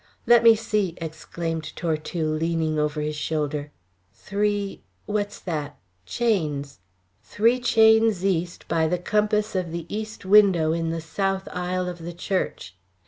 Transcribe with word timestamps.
"Let 0.25 0.43
me 0.43 0.55
see!" 0.55 0.95
exclaimed 0.97 1.75
Tortue, 1.75 2.25
leaning 2.31 2.79
over 2.79 3.01
his 3.01 3.15
shoulder. 3.15 3.69
"Three 4.15 4.81
what's 5.05 5.37
that? 5.41 5.77
chains. 6.07 6.79
Three 7.21 7.59
chains 7.59 8.25
east 8.25 8.67
by 8.67 8.87
the 8.87 8.97
compass 8.97 9.55
of 9.55 9.71
the 9.71 9.85
east 9.95 10.25
window 10.25 10.73
in 10.73 10.89
the 10.89 11.01
south 11.01 11.47
aisle 11.53 11.87
of 11.87 11.99
the 11.99 12.13
church." 12.13 12.75